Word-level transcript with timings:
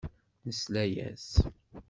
Nesla-as. 0.45 1.29